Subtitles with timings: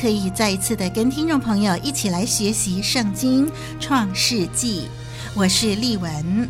[0.00, 3.46] 可以再一次的跟听众朋友一起来学习圣经
[3.78, 4.88] 创世纪。
[5.34, 6.48] 我是丽文。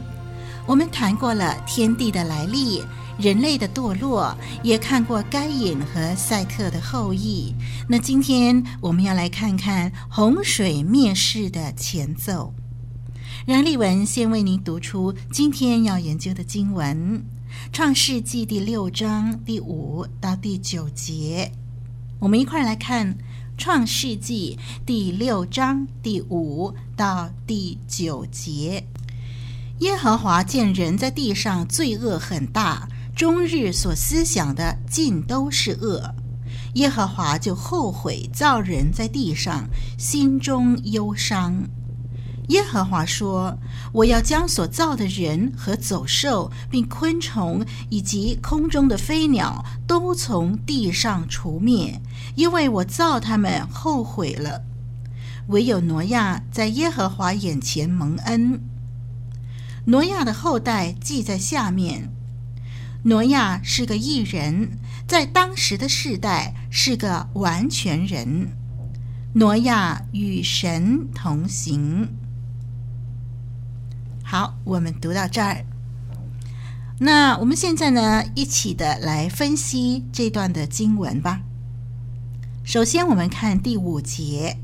[0.64, 2.80] 我们谈过了天地的来历，
[3.18, 4.32] 人类的堕落，
[4.62, 7.52] 也看过该隐和赛特的后裔。
[7.88, 12.54] 那今天我们要来看看洪水灭世的前奏。
[13.44, 17.24] 让丽文先为您读出今天要研究的经文：
[17.72, 21.50] 创世纪第六章第五到第九节。
[22.20, 23.14] 我们一块来看
[23.60, 28.82] 《创世纪》第六章第五到第九节。
[29.80, 36.14] 耶和华见人在地上罪恶很大，终日所思想的尽都是恶，
[36.76, 41.68] 耶和华就后悔造人在地上，心中忧伤。
[42.50, 43.56] 耶和华说
[43.94, 52.00] ：“我要将所造的人和走兽，并昆虫以及空中的飞鸟，都从地上除灭，
[52.34, 54.64] 因为我造他们后悔了。
[55.46, 58.60] 唯有挪亚在耶和华眼前蒙恩。
[59.84, 62.10] 挪亚的后代记在下面。
[63.04, 68.48] 挪亚是个异人，在当时的世代是个完全人。
[69.34, 72.08] 挪亚与神同行。”
[74.30, 75.66] 好，我们读到这儿。
[77.00, 81.40] 那我们现在呢，一起的来分析这段的经文吧。
[82.62, 84.56] 首先，我们看第五节。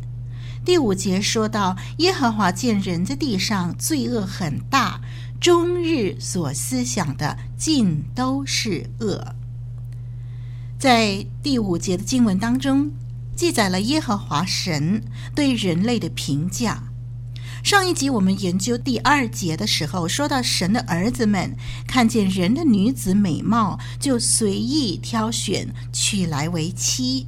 [0.64, 5.00] 第五节说到，耶和华见人在地上罪恶很大，
[5.40, 9.34] 终日所思想的尽都是恶。
[10.78, 12.92] 在第五节的经文当中，
[13.34, 15.02] 记载了耶和华神
[15.34, 16.84] 对人类的评价。
[17.66, 27.26] 上一集我们研究第二节的时候，说到神的儿子们看见人的女子美貌，就随意挑选娶来为妻。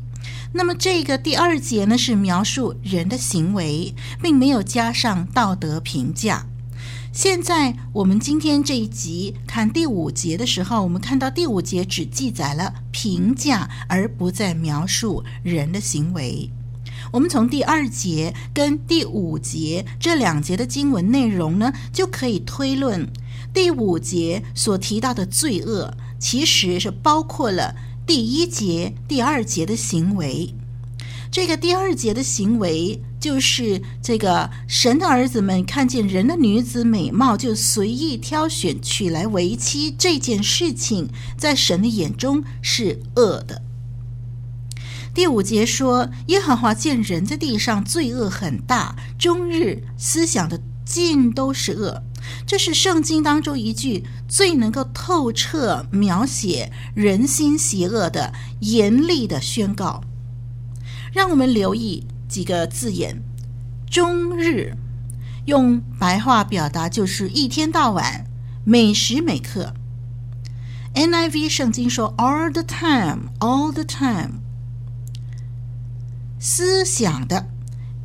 [0.52, 6.46] 那么这个第二节呢，是描述人的行为，并没有加上道德评价。
[7.12, 16.48] 现在我们今天这一集看第五节的时候，我们看到第五节只记载了评价，而不再描述人的行为。
[17.12, 23.08] 我们从第二节跟第五节这两节的经文内容呢，就可以推论，
[23.52, 27.74] 第五节所提到的罪恶，其实是包括了
[28.06, 30.54] 第一节、第二节的行为。
[31.30, 43.60] 这个第二节的行为，就是这个神的儿子们看见人的女子美貌，就随意挑选娶来为妻这件事情，在神的眼中是恶的。
[45.18, 52.04] 第五节说，耶和华见人在地上罪恶很大，终日思想的尽都是恶。
[52.46, 60.04] 这是圣经当中一句最能够透彻描写人心邪恶的严厉的宣告。
[61.12, 63.20] 让我们留意几个字眼：
[63.90, 64.76] 终日，
[65.46, 68.24] 用白话表达就是一天到晚，
[68.64, 69.74] 每时每刻。
[70.94, 74.42] NIV 圣经说 all the time，all the time。
[76.40, 77.48] 思想的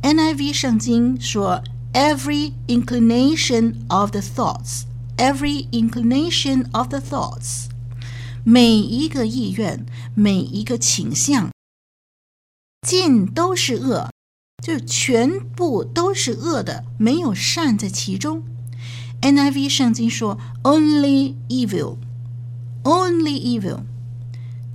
[0.02, 1.62] ，NIV 圣经说
[1.92, 7.66] ，every inclination of the thoughts，every inclination of the thoughts，
[8.42, 9.86] 每一个意愿，
[10.16, 11.52] 每一个倾向，
[12.82, 14.10] 尽都是恶，
[14.60, 18.42] 就全部都是恶的，没有善在其中。
[19.22, 23.84] NIV 圣经说，only evil，only evil。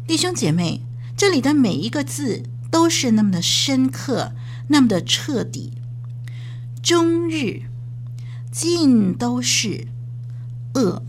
[0.07, 0.81] 弟兄姐妹，
[1.17, 2.43] 这里的每一个字。
[2.69, 4.33] 都是那么的深刻，
[4.67, 5.73] 那么的彻底。
[6.81, 7.63] 终日
[8.51, 9.87] 尽都是
[10.73, 11.03] 恶。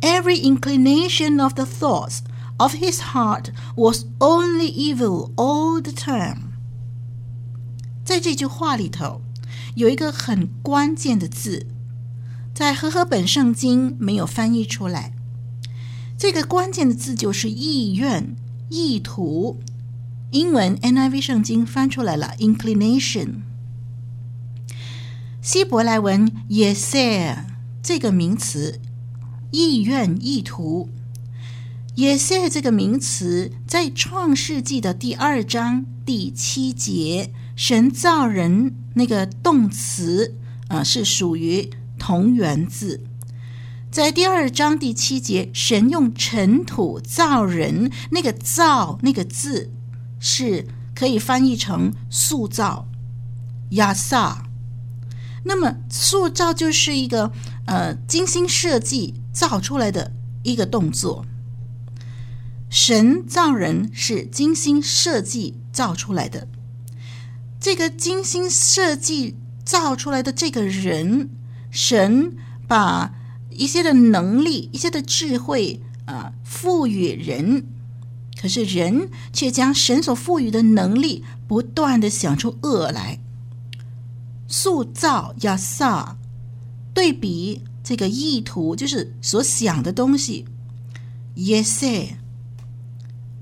[0.00, 2.20] Every inclination of the thoughts
[2.58, 6.52] of his heart was only evil all the time。
[8.04, 9.22] 在这句话里头，
[9.74, 11.66] 有一个很关键的字，
[12.54, 15.12] 在和合本圣经没有翻译出来。
[16.16, 18.36] 这个关键的字就是意愿、
[18.70, 19.60] 意图。
[20.32, 23.42] 英文 NIV 圣经翻出来了，inclination。
[25.40, 27.44] 希伯来文 yeseh
[27.80, 28.80] 这个名词，
[29.52, 30.90] 意愿、意图。
[31.94, 40.34] yesir 这个名词在创世纪的第二章第七节，神造人那个动词
[40.68, 43.04] 啊、是属于同源字。
[43.92, 49.70] 在第二章第七节，神用尘土造人，那个造那个字
[50.18, 52.88] 是可以翻译成塑造，
[53.70, 54.44] 亚萨。
[55.44, 57.30] 那么塑造就是一个
[57.66, 61.24] 呃精心设计造出来的一个动作。
[62.68, 66.48] 神造人是精心设计造出来的，
[67.60, 71.30] 这个精心设计造出来的这个人，
[71.70, 72.36] 神
[72.66, 73.14] 把
[73.50, 77.64] 一些的能力、一些的智慧啊赋予人，
[78.40, 83.18] 可是人却将神所赋予的能力不断地想出恶来，
[84.46, 86.16] 塑造亚萨
[86.92, 90.44] 对比这个意图，就是所想的东西，
[91.36, 92.18] 耶塞。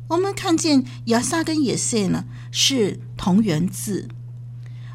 [0.08, 4.08] 我们看见亚萨跟耶塞呢是同源字，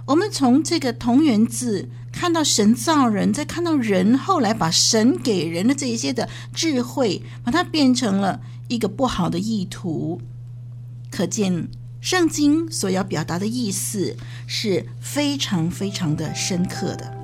[0.05, 10.21] 我们从这个同源字看到神造人，再看到人后来把神给人的这一些的智慧，把它变成了一个不好的意图，
[11.11, 11.67] 可见
[11.99, 17.17] 圣经所要表达的意思是非常非常的深刻的。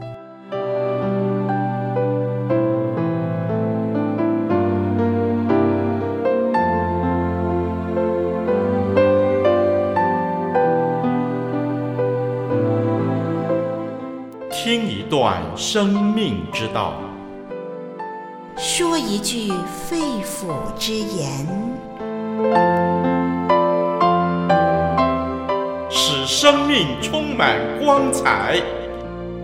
[14.51, 16.99] 听一段生命之道，
[18.77, 19.53] 说一句
[19.87, 21.47] 肺腑之言，
[25.89, 28.61] 使生命充满光彩，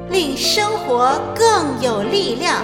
[0.09, 2.57] 令生活更有力量。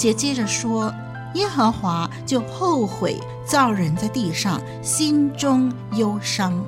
[0.00, 0.90] 节接着说
[1.36, 6.64] ：“耶和华就后悔造人在地上，心中忧伤。”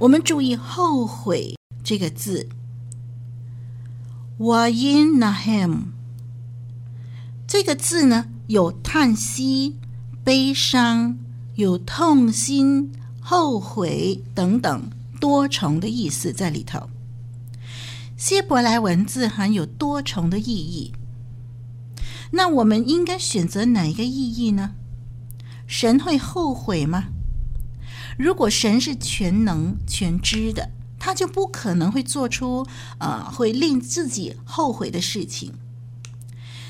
[0.00, 2.48] 我们注意“后悔”这个字
[4.36, 5.82] ，“Vayinahem”
[7.46, 9.76] 这个字呢，有叹息、
[10.24, 11.16] 悲伤、
[11.54, 12.90] 有痛心、
[13.20, 14.90] 后悔等等
[15.20, 16.88] 多重的意思在里头。
[18.16, 20.92] 希伯来文字含有多重的意义，
[22.32, 24.74] 那我们应该选择哪一个意义呢？
[25.66, 27.04] 神会后悔吗？
[28.18, 32.66] 如果神是全能全知的，他就不可能会做出、
[32.98, 35.54] 呃、会令自己后悔的事情。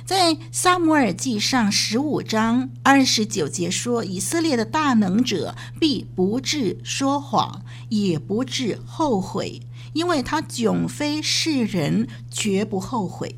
[0.05, 9.63] 在撒母耳记上十五章二十九节说：“以色列的大能者必不至说谎，也不至后悔。”
[9.95, 13.37] 因为他迥非世人，绝不后悔。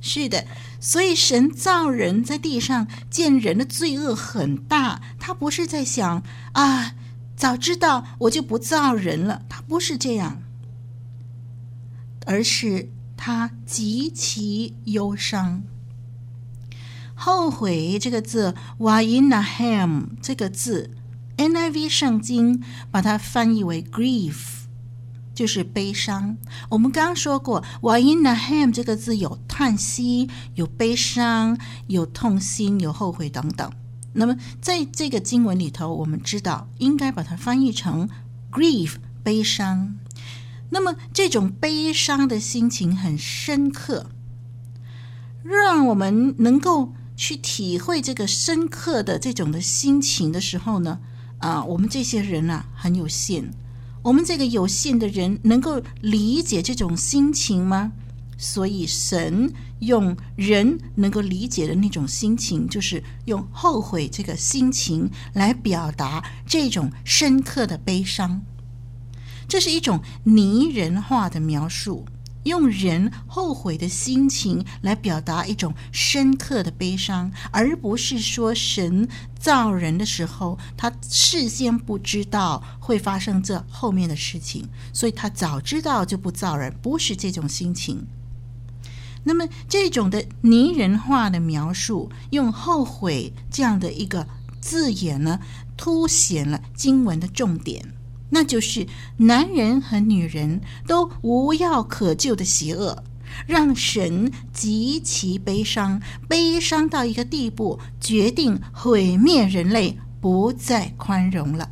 [0.00, 0.46] 是的，
[0.80, 6.22] 所以神造人在地上，见人的罪恶很大，他不是在想
[6.52, 6.94] 啊，
[7.36, 9.42] 早知道我就不造人了。
[9.48, 10.42] 他不是这样，
[12.26, 15.62] 而是他极其忧伤。
[17.14, 20.90] 后悔这个字，Vayinahem 这个字
[21.38, 24.65] ，NIV 圣经把它翻译为 grief。
[25.36, 26.36] 就是悲伤。
[26.70, 33.70] 我们刚刚说过，Vayinahem 这个字有叹息、有悲伤、有痛心、有后悔等等。
[34.14, 38.08] 那么在这个经文里头，我们知道应该把它翻译成
[38.50, 39.98] grief 悲伤。
[40.70, 44.06] 那么这种悲伤的心情很深刻，
[45.44, 50.98] 让我们能够去体会这个深刻的这种的心情的时候呢，
[51.38, 53.52] 啊，我们这些人啊很有限。
[54.06, 57.90] 我们这个有限的人能够理解这种心情吗？
[58.38, 68.42] 所以神用人能够理解的那种心情，就是用后悔这个心情来表达这种深刻的悲伤。
[69.48, 72.04] 这是一种拟人化的描述。
[72.46, 88.06] 用人后悔的心情来表达一种深刻的悲伤，而不是说神造人的时候，他事先不知道会发生这后面的事情，所以他早知道就不造人，不是这种心情。
[89.24, 94.28] 那么这种的拟人化的描述，用后悔这样的一个
[94.60, 95.40] 字眼呢，
[95.76, 97.95] 凸显了经文的重点。
[98.36, 103.02] 那就是男人和女人都无药可救的邪恶，
[103.46, 111.70] 让神极其悲伤，悲伤到一个地步，决定毁灭人类，不再宽容了。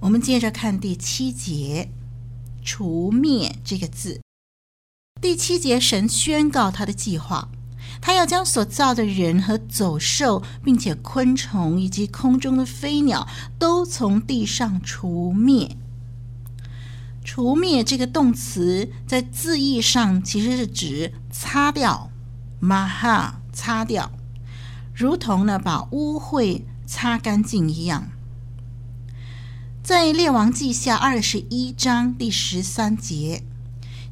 [0.00, 1.88] 我们接着看第七节
[2.62, 4.20] ，“除灭”这个字。
[5.18, 7.48] 第七节，神宣告他的计划。
[8.00, 15.76] 他要将所造的人和走兽，并且昆虫以及空中的飞鸟，都从地上除灭。
[17.24, 22.10] 除灭这个动词在字义上其实是指擦掉，
[22.58, 24.10] 玛哈擦掉，
[24.92, 28.08] 如同呢把污秽擦干净一样。
[29.84, 33.44] 在列王记下二十一章第十三节。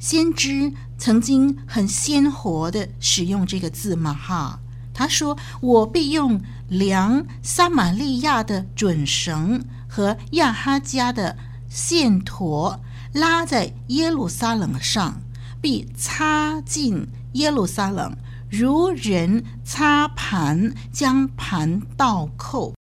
[0.00, 4.58] 先知曾经很鲜活地使用这个字嘛，哈，
[4.94, 11.36] 他说：“我必用量撒玛利亚的准绳和亚哈家的
[11.68, 12.80] 线砣
[13.12, 15.20] 拉在耶路撒冷上，
[15.60, 18.16] 必擦尽耶路撒冷，
[18.50, 22.72] 如人擦盘，将盘倒扣。”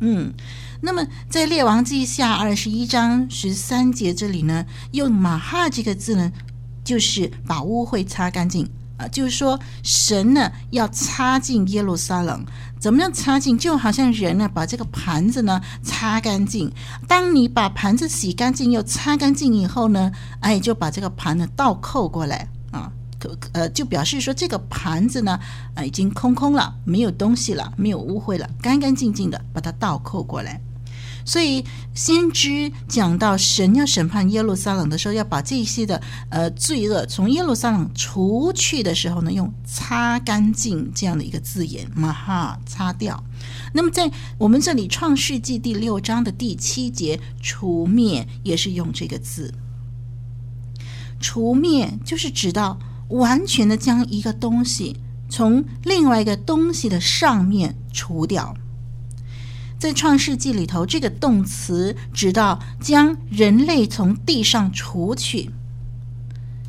[0.00, 0.32] 嗯。
[0.80, 6.30] 那么，在列王记下二十一章十三节这里呢，用“马哈”这个字呢，
[6.84, 12.44] 就是把污秽擦干净啊，就是说神呢要擦净耶路撒冷，
[12.78, 13.58] 怎么样擦净？
[13.58, 16.72] 就好像人呢把这个盘子呢擦干净。
[17.08, 22.48] 当你把盘子洗干净又擦干净以后呢，哎，就把这个盘呢倒扣过来。
[23.52, 25.38] 呃，就表示说这个盘子呢，
[25.74, 30.60] 啊，已经空空了，没有东西了，没有污秽了，干干净净的把它倒扣过来。
[31.24, 31.62] 所以
[31.94, 43.22] 先知讲到神要审判耶路撒冷的时候，要把这些的呃罪恶从耶路撒冷除去的时候呢，用擦干净这样的一个字眼，玛哈擦掉。
[43.74, 49.52] 那么在我们这里创世纪第六章的第七节，除灭也是用这个字。
[51.20, 52.78] 除灭就是指到
[53.08, 54.96] 完全的将一个东西
[55.28, 58.54] 从另外一个东西的上面除掉。
[59.78, 65.50] 在创世纪里头，这个动词直到将人类从地上除去。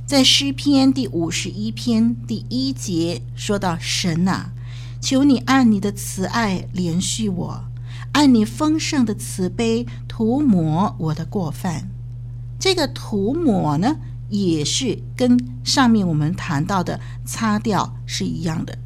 [0.05, 4.51] 在诗篇第五十一篇第一节说到：“神啊，
[5.01, 7.63] 求你按你的慈爱怜恤我，
[8.13, 11.89] 按你丰盛的慈悲涂抹我的过犯。”
[12.59, 13.97] 这个涂抹呢，
[14.29, 18.77] 也是跟上面我们谈到的擦掉是一样的，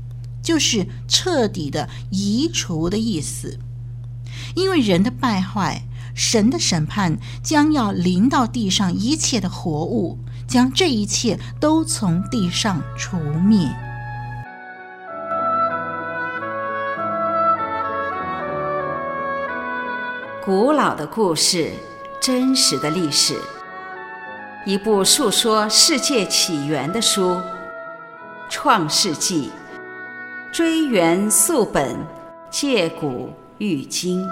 [0.41, 3.59] 就是彻底的移除的意思。
[4.55, 5.83] 因为人的败坏，
[6.15, 13.69] 神的审判将要临到地上一切的活物，将这一切都从地上除灭。
[20.45, 21.71] 古老的故事，
[22.21, 23.39] 真实的历史，
[24.65, 27.31] 一部述说世界起源的书，
[28.49, 29.51] 《创世纪》，
[30.55, 31.97] 追源溯本，
[32.49, 34.25] 借古喻今。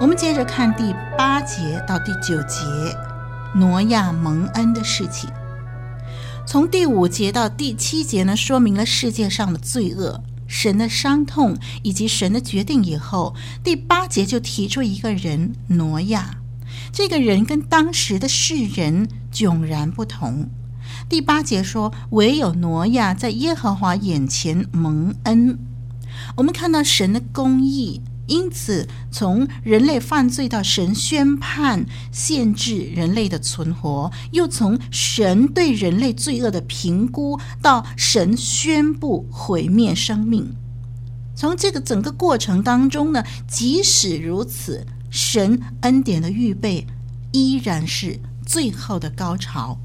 [0.00, 2.64] 我们接着看第八节到第九节，
[3.52, 5.28] 挪亚蒙恩的事情。
[6.46, 12.84] 从第五节到第七节呢，说明了世界上的罪恶、神的伤痛以及神的决定。
[12.84, 16.36] 以后第八节就提出一个人挪亚，
[16.92, 20.48] 这个人跟当时的世人迥然不同。
[21.08, 25.58] 第八节说，唯有挪亚在耶和华眼前蒙恩。
[26.36, 28.00] 我们看到神的公义。
[28.28, 40.54] 因此，从人类犯罪到神宣判限制人类的存活，又从神对人类罪恶的评估到神宣布毁灭生命，
[41.34, 46.86] 从这个整个过程当中呢，即使如此，神恩典的预备
[47.32, 49.78] 依然是最后的高潮，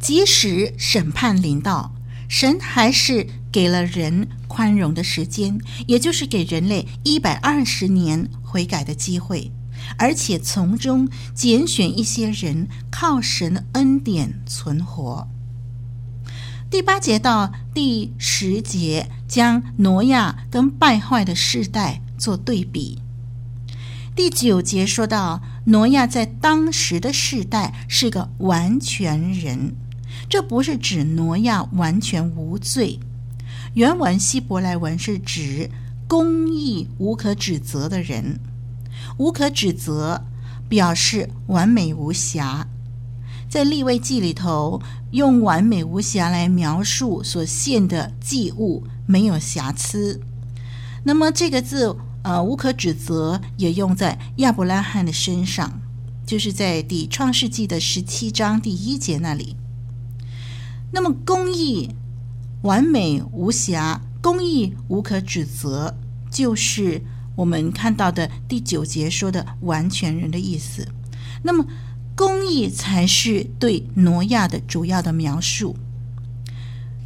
[0.00, 1.92] 即使审判临到。
[2.28, 9.52] 神还是给了人宽容的时间，也就是给人类一百二十年悔改的机会，
[9.98, 15.28] 而且从中拣选一些人靠神恩典存活。
[16.70, 22.98] 第八节到第十节将挪亚跟败坏的世代做对比。
[24.16, 29.76] 第九节说到挪亚在当时的世代是个完全人。
[30.28, 32.98] 这不是指挪亚完全无罪。
[33.74, 35.70] 原文希伯来文是指
[36.06, 38.38] 公义无可指责的人，
[39.16, 40.26] 无可指责
[40.68, 42.68] 表示完美无瑕。
[43.48, 50.20] 在利未记里头，用完美无瑕来描述所献的祭物没有瑕疵。
[51.04, 55.80] 那么这个字，呃，无可指责，也用在亚伯拉罕的身上，
[56.26, 59.56] 就是在第创世纪的十七章第一节那里。
[60.90, 61.94] 那么公义。
[62.62, 65.96] 完美无瑕，公义无可指责，
[66.30, 67.02] 就是
[67.34, 70.86] 我们看到的第九节说的完全人的意思。
[71.42, 71.66] 那么，
[72.14, 75.76] 公义才是对挪亚的主要的描述。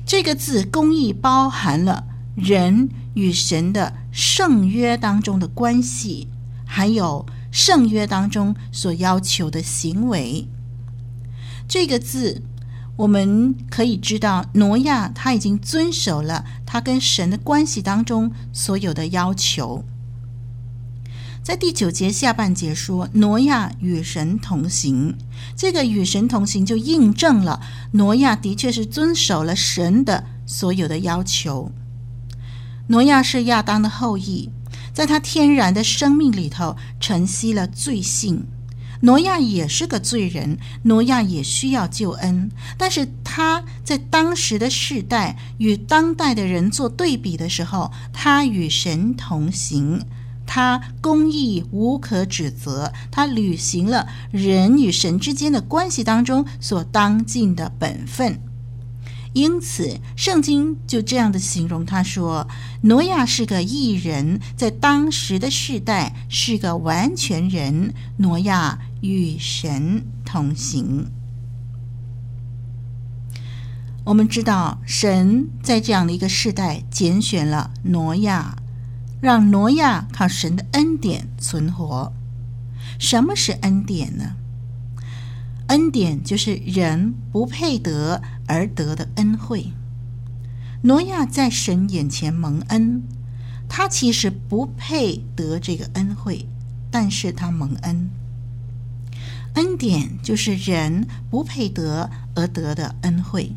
[0.04, 6.28] 这个字“公义”包含了人与神的圣约当中的关系，
[6.66, 10.46] 还有圣约当中所要求的行为。
[11.66, 12.42] 这个字。
[12.96, 19.84] 我们可以知道，挪亚他已经遵守了他跟神的关系当中所有的要求。
[21.42, 25.14] 在第九节下半节说，挪亚与神同行，
[25.54, 27.60] 这个与神同行就印证了
[27.92, 31.70] 挪亚的确是遵守了神的所有的要求。
[32.88, 34.50] 挪亚是亚当的后裔，
[34.92, 38.46] 在他天然的生命里头承袭了罪性。
[39.00, 50.02] 挪亚也是个罪人，挪亚也需要救恩，但是他在当时的世代与当代的人做对比的时候，他与神同行，
[50.46, 58.40] 他公义无可指责，他履行了人与神之间的关系当中所当尽的本分。
[59.36, 62.48] 因此，圣经就这样的形容他说
[62.80, 67.92] ：“挪亚是个异人，在当时的世代是个完全人。
[68.16, 71.08] 挪亚与神同行。”
[74.04, 78.56] 我们知道，神在这样的一个世代拣选了挪亚，
[79.20, 82.10] 让挪亚靠神的恩典存活。
[82.98, 84.36] 什么是恩典呢？
[85.68, 89.72] 恩典就是人不配得而得的恩惠。
[90.82, 93.02] 挪亚在神眼前蒙恩，
[93.68, 96.46] 他其实不配得这个恩惠，
[96.90, 98.10] 但是他蒙恩。
[99.54, 103.52] 恩典就是人不配得而得的恩惠。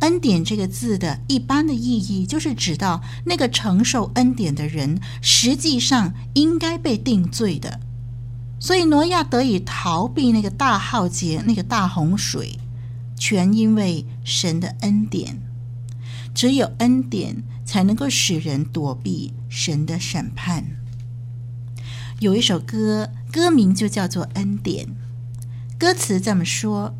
[0.00, 7.80] 恩典这个字的一般的意义，就是指到那个承受恩典的人，实际上应该被定罪的。
[8.58, 12.58] 所以挪亚得以逃避那个大浩劫、那个大洪水，
[13.16, 15.40] 全因为神的恩典。
[16.34, 20.64] 只有恩典才能够使人躲避神的审判。
[22.20, 24.86] 有一首歌，歌名就叫做《恩典》，
[25.78, 26.94] 歌词这么说：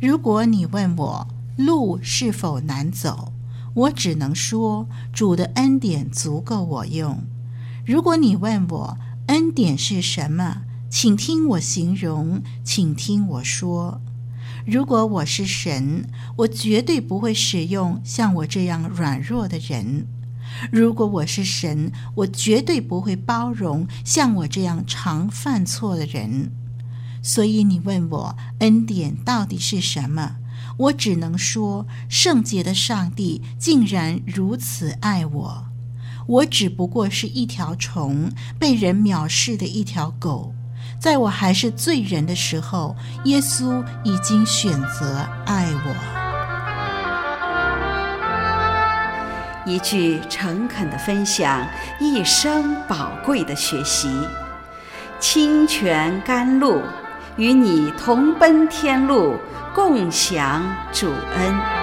[0.00, 3.32] 如果你问我路是否难走，
[3.74, 7.22] 我只能说主的恩典足够我用。
[7.86, 10.62] 如果你问我恩典是什么？
[10.90, 14.00] 请听我形容，请听我说。
[14.66, 20.06] 如果我是神，我绝对不会使用像我这样软弱的人；
[20.72, 26.52] 如果我是神，我绝对不会包容像我这样常犯错的人。
[27.22, 30.36] 所以你问我恩典到底是什么？
[30.78, 35.66] 我只能说，圣洁的上帝竟然如此爱我。
[36.26, 40.54] 我只不过是一条虫，被人藐视的一条狗。
[40.98, 45.94] 在我还是罪人的时候，耶稣已经选择爱我。
[49.64, 51.64] 一句诚恳的分享，
[52.00, 54.08] 一生宝贵的学习。
[55.20, 56.82] 清泉甘露，
[57.36, 59.36] 与你同奔天路，
[59.74, 61.06] 共享主
[61.36, 61.77] 恩。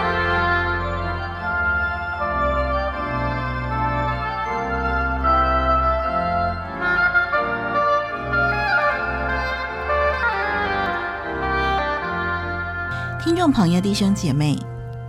[13.65, 14.55] 朋友、弟兄姐妹，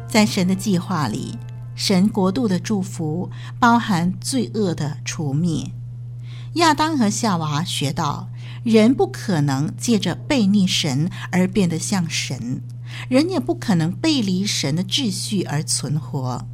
[0.09, 1.37] 在神的计划里，
[1.75, 5.73] 神国度的祝福包含罪恶的除灭。
[6.55, 8.31] 亚当和夏娃学到，
[8.64, 12.62] 人不可能借着背逆神而变得像神，
[13.11, 16.47] 人也不可能背离神的秩序而存活。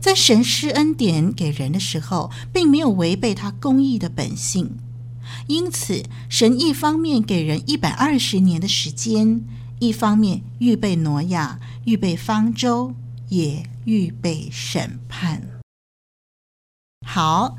[0.00, 4.78] 在神施恩典给人的时候，并没有违背他公义的本性，
[5.46, 9.44] 因此，神一方面给人一百二十年的时间。
[9.78, 12.94] 一方面预备挪亚，预备方舟，
[13.28, 15.42] 也预备审判。
[17.06, 17.58] 好，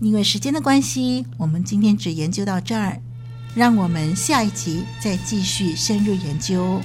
[0.00, 3.02] 因为时间的关系，我们今天只研究到这儿，
[3.54, 6.80] 让我们下一集再继续深入研究。